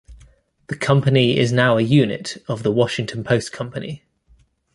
[0.65, 4.03] The company is now a unit of The Washington Post Company.